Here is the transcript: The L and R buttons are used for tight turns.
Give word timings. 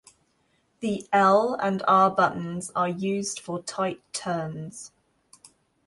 The 0.79 1.07
L 1.13 1.53
and 1.61 1.83
R 1.87 2.09
buttons 2.09 2.71
are 2.75 2.89
used 2.89 3.39
for 3.39 3.61
tight 3.61 4.01
turns. 4.13 4.91